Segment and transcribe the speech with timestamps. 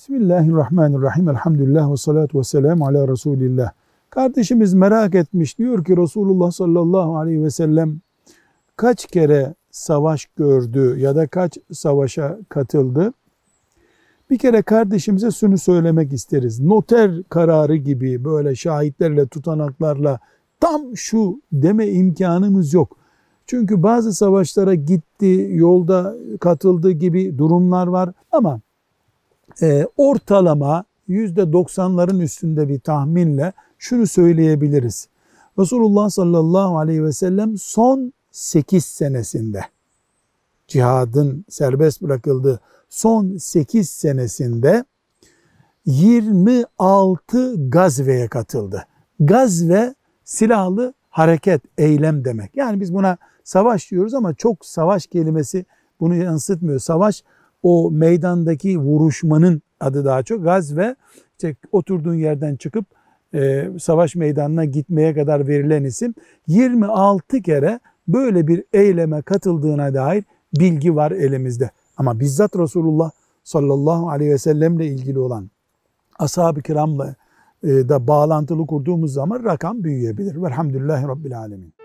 [0.00, 1.28] Bismillahirrahmanirrahim.
[1.28, 3.70] Elhamdülillah ve salatu ve selamu ala Resulillah.
[4.10, 5.58] Kardeşimiz merak etmiş.
[5.58, 8.00] Diyor ki Resulullah sallallahu aleyhi ve sellem
[8.76, 13.12] kaç kere savaş gördü ya da kaç savaşa katıldı?
[14.30, 16.60] Bir kere kardeşimize şunu söylemek isteriz.
[16.60, 20.18] Noter kararı gibi böyle şahitlerle, tutanaklarla
[20.60, 22.96] tam şu deme imkanımız yok.
[23.46, 28.60] Çünkü bazı savaşlara gitti, yolda katıldı gibi durumlar var ama
[29.62, 35.08] e, ortalama %90'ların üstünde bir tahminle şunu söyleyebiliriz.
[35.58, 39.60] Resulullah sallallahu aleyhi ve sellem son 8 senesinde
[40.68, 44.84] cihadın serbest bırakıldığı son 8 senesinde
[45.86, 48.86] 26 gazveye katıldı.
[49.20, 52.56] Gazve silahlı hareket, eylem demek.
[52.56, 55.64] Yani biz buna savaş diyoruz ama çok savaş kelimesi
[56.00, 56.80] bunu yansıtmıyor.
[56.80, 57.24] Savaş
[57.62, 60.44] o meydandaki vuruşmanın adı daha çok.
[60.44, 60.96] Gazve
[61.32, 62.84] işte oturduğun yerden çıkıp
[63.34, 66.14] e, savaş meydanına gitmeye kadar verilen isim.
[66.46, 70.24] 26 kere böyle bir eyleme katıldığına dair
[70.58, 71.70] bilgi var elimizde.
[71.96, 73.10] Ama bizzat Resulullah
[73.44, 75.50] sallallahu aleyhi ve sellemle ilgili olan
[76.18, 77.14] ashab-ı kiramla
[77.62, 80.42] e, da bağlantılı kurduğumuz zaman rakam büyüyebilir.
[80.42, 81.79] Velhamdülillahi Rabbil Alemin.